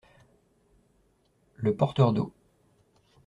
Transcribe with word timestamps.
Le 1.57 1.73
porteur 1.75 2.11
d’eau. 2.11 2.33